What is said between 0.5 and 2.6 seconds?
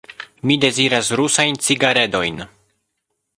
Mi deziras rusajn cigaredojn.